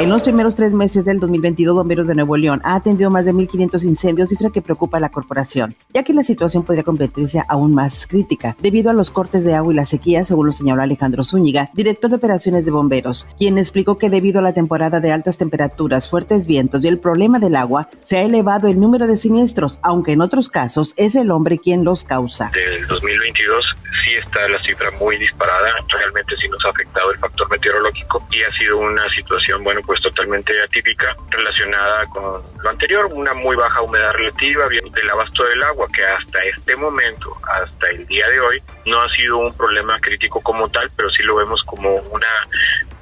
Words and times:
En 0.00 0.10
los 0.10 0.22
primeros 0.22 0.56
tres 0.56 0.72
meses 0.72 1.04
del 1.04 1.20
2022, 1.20 1.76
Bomberos 1.76 2.08
de 2.08 2.16
Nuevo 2.16 2.36
León 2.36 2.60
ha 2.64 2.74
atendido 2.74 3.10
más 3.10 3.24
de 3.24 3.32
1.500 3.32 3.84
incendios, 3.84 4.28
cifra 4.28 4.50
que 4.50 4.60
preocupa 4.60 4.96
a 4.96 5.00
la 5.00 5.08
corporación, 5.08 5.74
ya 5.94 6.02
que 6.02 6.12
la 6.12 6.24
situación 6.24 6.64
podría 6.64 6.82
convertirse 6.82 7.40
aún 7.48 7.74
más 7.74 8.08
crítica 8.08 8.56
debido 8.60 8.90
a 8.90 8.92
los 8.92 9.12
cortes 9.12 9.44
de 9.44 9.54
agua 9.54 9.72
y 9.72 9.76
la 9.76 9.84
sequía, 9.84 10.24
según 10.24 10.46
lo 10.46 10.52
señaló 10.52 10.82
Alejandro 10.82 11.24
Zúñiga, 11.24 11.70
director 11.74 12.10
de 12.10 12.16
operaciones 12.16 12.64
de 12.64 12.72
bomberos, 12.72 13.28
quien 13.38 13.56
explicó 13.56 13.96
que 13.96 14.10
debido 14.10 14.40
a 14.40 14.42
la 14.42 14.52
temporada 14.52 14.98
de 14.98 15.12
altas 15.12 15.36
temperaturas, 15.36 16.10
fuertes 16.10 16.48
vientos 16.48 16.84
y 16.84 16.88
el 16.88 16.98
problema 16.98 17.38
del 17.38 17.54
agua, 17.54 17.88
se 18.00 18.18
ha 18.18 18.22
elevado 18.24 18.66
el 18.66 18.80
número 18.80 19.06
de 19.06 19.16
siniestros, 19.16 19.78
aunque 19.82 20.12
en 20.12 20.22
otros 20.22 20.48
casos 20.48 20.92
es 20.96 21.14
el 21.14 21.30
hombre 21.30 21.58
quien 21.58 21.84
los 21.84 22.02
causa. 22.02 22.50
Del 22.52 22.86
2022 22.88 23.76
está 24.16 24.48
la 24.48 24.62
cifra 24.62 24.90
muy 24.92 25.16
disparada, 25.16 25.74
realmente 25.88 26.36
sí 26.36 26.48
nos 26.48 26.64
ha 26.64 26.70
afectado 26.70 27.10
el 27.10 27.18
factor 27.18 27.50
meteorológico 27.50 28.26
y 28.30 28.42
ha 28.42 28.50
sido 28.58 28.78
una 28.78 29.08
situación, 29.10 29.62
bueno, 29.62 29.80
pues 29.84 30.00
totalmente 30.00 30.60
atípica 30.62 31.16
relacionada 31.30 32.06
con 32.06 32.42
lo 32.62 32.70
anterior, 32.70 33.06
una 33.12 33.34
muy 33.34 33.56
baja 33.56 33.82
humedad 33.82 34.12
relativa, 34.12 34.66
bien 34.68 34.90
del 34.92 35.10
abasto 35.10 35.44
del 35.44 35.62
agua, 35.62 35.88
que 35.92 36.04
hasta 36.04 36.42
este 36.44 36.76
momento, 36.76 37.36
hasta 37.48 37.88
el 37.88 38.06
día 38.06 38.28
de 38.28 38.40
hoy, 38.40 38.62
no 38.86 39.00
ha 39.00 39.08
sido 39.10 39.38
un 39.38 39.54
problema 39.56 39.98
crítico 40.00 40.40
como 40.40 40.68
tal, 40.68 40.90
pero 40.96 41.10
sí 41.10 41.22
lo 41.22 41.36
vemos 41.36 41.62
como 41.64 41.96
una 41.96 42.28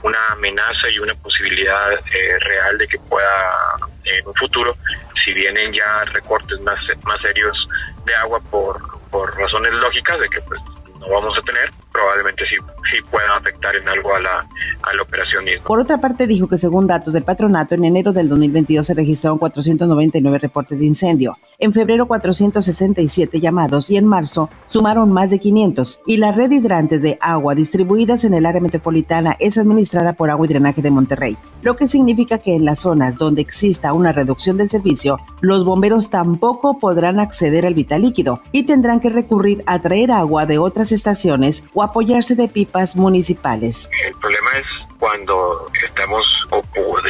una 0.02 0.18
amenaza 0.32 0.88
y 0.90 0.98
una 0.98 1.14
posibilidad 1.14 1.92
eh, 1.92 2.38
real 2.40 2.76
de 2.78 2.86
que 2.86 2.98
pueda 2.98 3.76
en 4.04 4.26
un 4.26 4.34
futuro, 4.34 4.76
si 5.24 5.32
vienen 5.32 5.72
ya 5.72 6.04
recortes 6.06 6.60
más, 6.60 6.78
más 7.04 7.20
serios 7.22 7.56
de 8.04 8.14
agua 8.16 8.40
por, 8.50 8.80
por 9.10 9.36
razones 9.38 9.72
lógicas 9.74 10.18
de 10.20 10.28
que 10.28 10.40
pues 10.42 10.60
no 11.02 11.14
vamos 11.14 11.36
a 11.36 11.42
tener, 11.42 11.70
probablemente 11.90 12.44
sí, 12.48 12.56
sí 12.90 13.10
pueda 13.10 13.36
afectar 13.36 13.74
en 13.76 13.88
algo 13.88 14.14
a 14.14 14.20
la, 14.20 14.46
a 14.82 14.94
la 14.94 15.02
operación 15.02 15.44
misma. 15.44 15.66
Por 15.66 15.80
otra 15.80 15.98
parte, 15.98 16.26
dijo 16.26 16.48
que 16.48 16.56
según 16.56 16.86
datos 16.86 17.12
del 17.12 17.24
patronato, 17.24 17.74
en 17.74 17.84
enero 17.84 18.12
del 18.12 18.28
2022 18.28 18.86
se 18.86 18.94
registraron 18.94 19.38
499 19.38 20.38
reportes 20.38 20.78
de 20.78 20.86
incendio, 20.86 21.36
en 21.62 21.72
febrero 21.72 22.06
467 22.06 23.40
llamados 23.40 23.88
y 23.88 23.96
en 23.96 24.04
marzo 24.04 24.50
sumaron 24.66 25.12
más 25.12 25.30
de 25.30 25.38
500. 25.38 26.00
Y 26.06 26.16
la 26.16 26.32
red 26.32 26.50
hidrantes 26.50 27.02
de 27.02 27.18
agua 27.20 27.54
distribuidas 27.54 28.24
en 28.24 28.34
el 28.34 28.46
área 28.46 28.60
metropolitana 28.60 29.36
es 29.38 29.56
administrada 29.56 30.12
por 30.14 30.28
Agua 30.28 30.44
y 30.46 30.48
Drenaje 30.48 30.82
de 30.82 30.90
Monterrey, 30.90 31.38
lo 31.62 31.76
que 31.76 31.86
significa 31.86 32.38
que 32.38 32.56
en 32.56 32.64
las 32.64 32.80
zonas 32.80 33.16
donde 33.16 33.42
exista 33.42 33.92
una 33.92 34.10
reducción 34.10 34.56
del 34.56 34.70
servicio, 34.70 35.18
los 35.40 35.64
bomberos 35.64 36.10
tampoco 36.10 36.80
podrán 36.80 37.20
acceder 37.20 37.64
al 37.64 37.74
vital 37.74 38.02
líquido 38.02 38.42
y 38.50 38.64
tendrán 38.64 38.98
que 38.98 39.10
recurrir 39.10 39.62
a 39.66 39.78
traer 39.78 40.10
agua 40.10 40.46
de 40.46 40.58
otras 40.58 40.90
estaciones 40.90 41.62
o 41.74 41.84
apoyarse 41.84 42.34
de 42.34 42.48
pipas 42.48 42.96
municipales. 42.96 43.88
El 44.04 44.14
problema 44.14 44.50
es 44.58 44.66
cuando 44.98 45.66
estamos, 45.84 46.24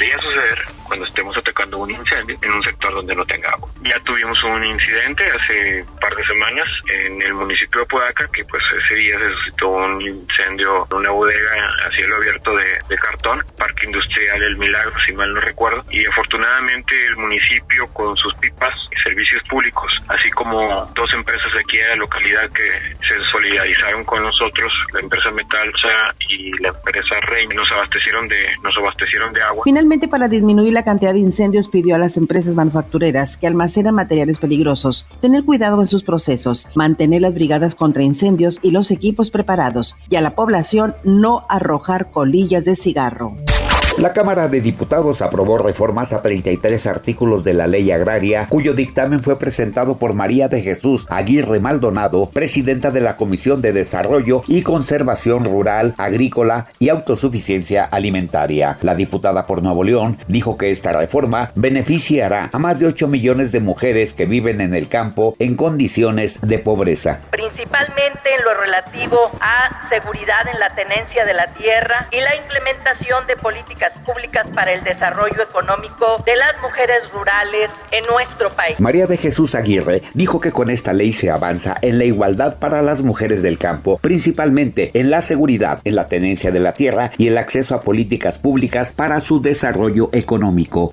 podría 0.02 0.18
suceder, 0.18 0.58
cuando 0.88 1.06
estemos 1.06 1.36
atacando 1.36 1.78
un 1.78 1.90
incendio 1.92 2.36
en 2.42 2.52
un 2.52 2.62
sector 2.62 2.92
donde 2.92 3.14
no 3.14 3.24
tenga 3.24 3.50
agua. 3.50 3.70
Ya 3.84 4.00
tuvimos 4.00 4.36
un 4.42 4.64
incidente 4.64 5.22
hace 5.24 5.82
un 5.82 5.96
par 5.98 6.12
de 6.16 6.26
semanas 6.26 6.68
en 6.88 7.22
el 7.22 7.34
municipio 7.34 7.82
de 7.82 7.86
Podaca, 7.86 8.26
que 8.32 8.44
pues 8.44 8.62
ese 8.84 8.96
día 8.96 9.16
se 9.16 9.32
suscitó 9.32 9.68
un 9.68 10.02
incendio 10.02 10.88
en 10.90 10.96
una 10.96 11.10
bodega 11.10 11.70
a 11.86 11.90
cielo 11.94 12.16
abierto 12.16 12.56
de, 12.56 12.78
de 12.88 12.96
cartón, 12.96 13.44
Parque 13.56 13.86
Industrial 13.86 14.42
El 14.42 14.58
Milagro, 14.58 14.92
si 15.06 15.12
mal 15.12 15.32
no 15.32 15.40
recuerdo, 15.40 15.84
y 15.90 16.04
afortunadamente 16.04 16.94
el 17.06 17.16
municipio 17.18 17.86
con 17.88 18.16
sus 18.16 18.34
pipas 18.34 18.74
y 18.90 18.96
servicios 19.02 19.40
públicos, 19.48 19.92
así 20.08 20.30
como 20.30 20.90
dos 20.96 21.12
empresas 21.14 21.52
aquí 21.60 21.76
de 21.76 21.88
la 21.90 21.96
localidad 21.96 22.50
que 22.50 22.96
se 23.06 23.20
solidarizaron 23.30 24.04
con 24.04 24.24
nosotros, 24.24 24.72
la 24.94 25.00
empresa 25.00 25.30
Metalsa 25.30 26.12
y 26.28 26.50
la 26.60 26.70
empresa 26.70 27.20
Rey, 27.20 27.46
nos 27.46 27.70
abastecieron 27.70 28.26
de, 28.26 28.52
nos 28.64 28.76
abastecieron 28.76 29.32
de 29.32 29.42
agua. 29.42 29.62
Finalmente, 29.64 29.91
para 29.92 30.28
disminuir 30.28 30.72
la 30.72 30.84
cantidad 30.84 31.12
de 31.12 31.18
incendios, 31.18 31.68
pidió 31.68 31.94
a 31.94 31.98
las 31.98 32.16
empresas 32.16 32.54
manufactureras 32.54 33.36
que 33.36 33.46
almacenan 33.46 33.94
materiales 33.94 34.38
peligrosos 34.38 35.06
tener 35.20 35.44
cuidado 35.44 35.80
en 35.80 35.86
sus 35.86 36.02
procesos, 36.02 36.66
mantener 36.74 37.20
las 37.20 37.34
brigadas 37.34 37.74
contra 37.74 38.02
incendios 38.02 38.58
y 38.62 38.70
los 38.70 38.90
equipos 38.90 39.30
preparados, 39.30 39.96
y 40.08 40.16
a 40.16 40.22
la 40.22 40.34
población 40.34 40.94
no 41.04 41.44
arrojar 41.48 42.10
colillas 42.10 42.64
de 42.64 42.74
cigarro. 42.74 43.36
La 43.98 44.14
Cámara 44.14 44.48
de 44.48 44.62
Diputados 44.62 45.20
aprobó 45.20 45.58
reformas 45.58 46.14
a 46.14 46.22
33 46.22 46.86
artículos 46.86 47.44
de 47.44 47.52
la 47.52 47.66
ley 47.66 47.90
agraria, 47.90 48.46
cuyo 48.48 48.72
dictamen 48.72 49.22
fue 49.22 49.38
presentado 49.38 49.98
por 49.98 50.14
María 50.14 50.48
de 50.48 50.62
Jesús 50.62 51.06
Aguirre 51.10 51.60
Maldonado, 51.60 52.30
presidenta 52.30 52.90
de 52.90 53.02
la 53.02 53.16
Comisión 53.16 53.60
de 53.60 53.74
Desarrollo 53.74 54.42
y 54.48 54.62
Conservación 54.62 55.44
Rural, 55.44 55.94
Agrícola 55.98 56.66
y 56.78 56.88
Autosuficiencia 56.88 57.84
Alimentaria. 57.84 58.78
La 58.80 58.94
diputada 58.94 59.44
por 59.44 59.62
Nuevo 59.62 59.84
León 59.84 60.18
dijo 60.26 60.56
que 60.56 60.70
esta 60.70 60.94
reforma 60.94 61.52
beneficiará 61.54 62.48
a 62.50 62.58
más 62.58 62.80
de 62.80 62.86
8 62.86 63.08
millones 63.08 63.52
de 63.52 63.60
mujeres 63.60 64.14
que 64.14 64.24
viven 64.24 64.62
en 64.62 64.74
el 64.74 64.88
campo 64.88 65.36
en 65.38 65.54
condiciones 65.54 66.40
de 66.40 66.58
pobreza. 66.58 67.20
Principalmente 67.30 68.34
en 68.36 68.44
lo 68.44 68.54
relativo 68.54 69.30
a 69.40 69.86
seguridad 69.90 70.48
en 70.52 70.58
la 70.58 70.74
tenencia 70.74 71.26
de 71.26 71.34
la 71.34 71.48
tierra 71.48 72.08
y 72.10 72.20
la 72.20 72.34
implementación 72.34 73.26
de 73.26 73.36
políticas 73.36 73.81
públicas 74.04 74.46
para 74.54 74.72
el 74.72 74.84
desarrollo 74.84 75.42
económico 75.42 76.22
de 76.24 76.36
las 76.36 76.52
mujeres 76.62 77.10
rurales 77.12 77.70
en 77.90 78.04
nuestro 78.06 78.50
país. 78.50 78.78
María 78.78 79.06
de 79.06 79.16
Jesús 79.16 79.54
Aguirre 79.54 80.02
dijo 80.14 80.40
que 80.40 80.52
con 80.52 80.70
esta 80.70 80.92
ley 80.92 81.12
se 81.12 81.30
avanza 81.30 81.76
en 81.82 81.98
la 81.98 82.04
igualdad 82.04 82.58
para 82.58 82.82
las 82.82 83.02
mujeres 83.02 83.42
del 83.42 83.58
campo, 83.58 83.98
principalmente 83.98 84.90
en 84.94 85.10
la 85.10 85.22
seguridad, 85.22 85.80
en 85.84 85.96
la 85.96 86.06
tenencia 86.06 86.50
de 86.50 86.60
la 86.60 86.72
tierra 86.72 87.10
y 87.18 87.26
el 87.28 87.38
acceso 87.38 87.74
a 87.74 87.80
políticas 87.80 88.38
públicas 88.38 88.92
para 88.92 89.20
su 89.20 89.40
desarrollo 89.40 90.10
económico. 90.12 90.90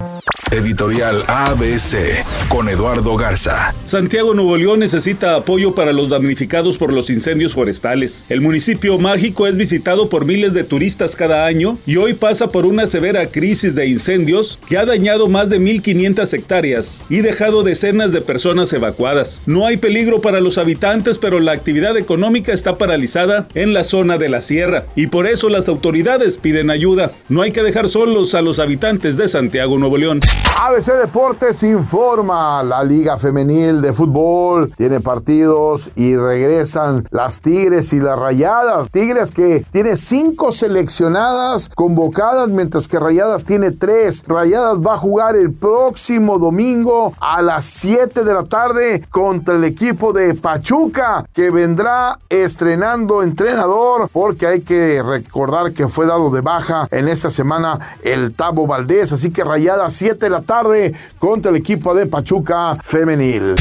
Editorial 0.51 1.23
ABC 1.27 2.25
con 2.47 2.69
Eduardo 2.69 3.15
Garza. 3.15 3.71
Santiago 3.85 4.33
Nuevo 4.33 4.57
León 4.57 4.79
necesita 4.79 5.35
apoyo 5.35 5.75
para 5.75 5.93
los 5.93 6.09
damnificados 6.09 6.79
por 6.79 6.91
los 6.91 7.11
incendios 7.11 7.53
forestales. 7.53 8.25
El 8.29 8.41
municipio 8.41 8.97
mágico 8.97 9.45
es 9.45 9.55
visitado 9.55 10.09
por 10.09 10.25
miles 10.25 10.53
de 10.53 10.63
turistas 10.63 11.15
cada 11.15 11.45
año 11.45 11.77
y 11.85 11.97
hoy 11.97 12.15
pasa 12.15 12.49
por 12.49 12.65
una 12.65 12.78
severa 12.87 13.27
crisis 13.27 13.75
de 13.75 13.87
incendios 13.87 14.59
que 14.67 14.77
ha 14.77 14.85
dañado 14.85 15.27
más 15.27 15.49
de 15.49 15.59
1.500 15.59 16.33
hectáreas 16.33 17.01
y 17.09 17.21
dejado 17.21 17.63
decenas 17.63 18.11
de 18.11 18.21
personas 18.21 18.71
evacuadas. 18.73 19.41
No 19.45 19.65
hay 19.65 19.77
peligro 19.77 20.21
para 20.21 20.39
los 20.41 20.57
habitantes, 20.57 21.17
pero 21.17 21.39
la 21.39 21.51
actividad 21.51 21.97
económica 21.97 22.53
está 22.53 22.77
paralizada 22.77 23.47
en 23.55 23.73
la 23.73 23.83
zona 23.83 24.17
de 24.17 24.29
la 24.29 24.41
sierra 24.41 24.85
y 24.95 25.07
por 25.07 25.27
eso 25.27 25.49
las 25.49 25.67
autoridades 25.67 26.37
piden 26.37 26.69
ayuda. 26.69 27.11
No 27.29 27.41
hay 27.41 27.51
que 27.51 27.63
dejar 27.63 27.89
solos 27.89 28.35
a 28.35 28.41
los 28.41 28.59
habitantes 28.59 29.17
de 29.17 29.27
Santiago 29.27 29.77
Nuevo 29.77 29.97
León. 29.97 30.19
ABC 30.61 30.93
Deportes 30.99 31.63
informa, 31.63 32.63
la 32.63 32.83
Liga 32.83 33.17
Femenil 33.17 33.81
de 33.81 33.93
Fútbol 33.93 34.71
tiene 34.75 34.99
partidos 34.99 35.91
y 35.95 36.15
regresan 36.15 37.05
las 37.11 37.41
Tigres 37.41 37.93
y 37.93 37.99
las 37.99 38.17
Rayadas. 38.17 38.89
Tigres 38.91 39.31
que 39.31 39.65
tiene 39.71 39.95
cinco 39.95 40.51
seleccionadas 40.51 41.69
convocadas, 41.69 42.49
mientras 42.69 42.87
que 42.87 42.99
Rayadas 42.99 43.45
tiene 43.45 43.71
tres. 43.71 44.23
Rayadas 44.27 44.79
va 44.79 44.93
a 44.93 44.97
jugar 44.97 45.35
el 45.35 45.51
próximo 45.51 46.37
domingo 46.37 47.15
a 47.19 47.41
las 47.41 47.65
7 47.65 48.23
de 48.23 48.31
la 48.31 48.43
tarde 48.43 49.07
contra 49.09 49.55
el 49.55 49.63
equipo 49.63 50.13
de 50.13 50.35
Pachuca, 50.35 51.25
que 51.33 51.49
vendrá 51.49 52.19
estrenando 52.29 53.23
entrenador, 53.23 54.07
porque 54.13 54.45
hay 54.45 54.61
que 54.61 55.01
recordar 55.01 55.73
que 55.73 55.87
fue 55.87 56.05
dado 56.05 56.29
de 56.29 56.41
baja 56.41 56.87
en 56.91 57.07
esta 57.07 57.31
semana 57.31 57.79
el 58.03 58.35
Tabo 58.35 58.67
Valdés. 58.67 59.13
Así 59.13 59.31
que 59.31 59.43
Rayadas 59.43 59.93
7 59.93 60.23
de 60.23 60.29
la 60.29 60.43
tarde 60.43 60.93
contra 61.17 61.49
el 61.49 61.57
equipo 61.57 61.95
de 61.95 62.05
Pachuca 62.05 62.77
Femenil. 62.83 63.55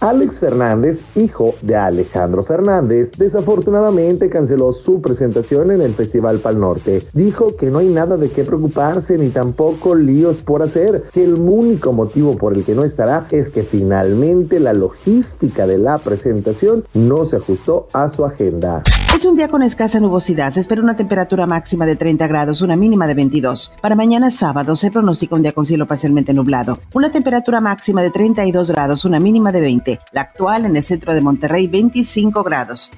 Alex 0.00 0.38
Fernández, 0.38 1.00
hijo 1.14 1.54
de 1.62 1.76
Alejandro 1.76 2.42
Fernández, 2.42 3.10
desafortunadamente 3.18 4.28
canceló 4.28 4.72
su 4.72 5.00
presentación 5.00 5.70
en 5.70 5.80
el 5.80 5.94
Festival 5.94 6.38
Pal 6.38 6.60
Norte. 6.60 7.02
Dijo 7.12 7.56
que 7.56 7.70
no 7.70 7.78
hay 7.78 7.88
nada 7.88 8.16
de 8.16 8.30
qué 8.30 8.44
preocuparse 8.44 9.18
ni 9.18 9.30
tampoco 9.30 9.94
líos 9.94 10.38
por 10.38 10.62
hacer, 10.62 11.04
que 11.12 11.24
el 11.24 11.34
único 11.34 11.92
motivo 11.92 12.36
por 12.36 12.54
el 12.54 12.64
que 12.64 12.74
no 12.74 12.84
estará 12.84 13.26
es 13.30 13.48
que 13.50 13.62
finalmente 13.62 14.60
la 14.60 14.72
logística 14.72 15.66
de 15.66 15.78
la 15.78 15.98
presentación 15.98 16.84
no 16.94 17.26
se 17.26 17.36
ajustó 17.36 17.86
a 17.92 18.08
su 18.12 18.24
agenda. 18.24 18.82
Es 19.14 19.26
un 19.26 19.36
día 19.36 19.48
con 19.48 19.62
escasa 19.62 20.00
nubosidad. 20.00 20.50
Se 20.52 20.60
espera 20.60 20.80
una 20.80 20.96
temperatura 20.96 21.46
máxima 21.46 21.84
de 21.84 21.96
30 21.96 22.26
grados, 22.28 22.62
una 22.62 22.76
mínima 22.76 23.06
de 23.06 23.12
22. 23.12 23.74
Para 23.82 23.94
mañana 23.94 24.30
sábado 24.30 24.74
se 24.74 24.90
pronostica 24.90 25.34
un 25.34 25.42
día 25.42 25.52
con 25.52 25.66
cielo 25.66 25.86
parcialmente 25.86 26.32
nublado. 26.32 26.78
Una 26.94 27.10
temperatura 27.10 27.60
máxima 27.60 28.00
de 28.02 28.10
32 28.10 28.70
grados, 28.70 29.04
una 29.04 29.20
mínima 29.20 29.52
de 29.52 29.60
20. 29.60 30.00
La 30.12 30.22
actual 30.22 30.64
en 30.64 30.76
el 30.76 30.82
centro 30.82 31.12
de 31.12 31.20
Monterrey, 31.20 31.66
25 31.66 32.42
grados. 32.42 32.90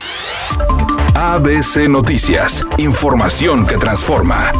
ABC 1.16 1.88
Noticias. 1.88 2.64
Información 2.78 3.66
que 3.66 3.76
transforma. 3.76 4.52